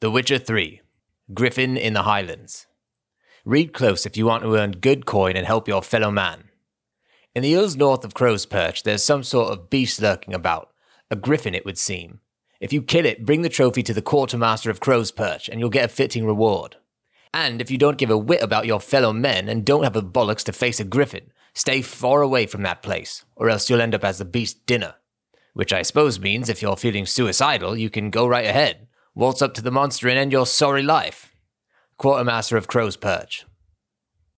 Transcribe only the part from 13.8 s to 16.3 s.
to the quartermaster of Crow's Perch, and you'll get a fitting